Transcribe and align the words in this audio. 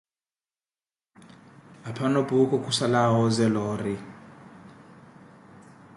Apanho 1.89 2.21
Puukhu 2.29 2.57
khusala 2.63 2.99
awoozela 3.09 3.61
ori. 3.73 3.95